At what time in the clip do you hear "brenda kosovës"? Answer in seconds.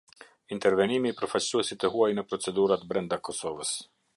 2.93-3.79